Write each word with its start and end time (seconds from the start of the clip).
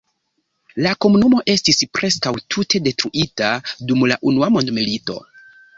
La 0.85 0.93
komunumo 1.05 1.41
estis 1.55 1.83
preskaŭ 1.99 2.33
tute 2.55 2.83
detruita 2.89 3.55
dum 3.91 4.11
la 4.15 4.23
Unua 4.33 4.55
mondmilito. 4.57 5.25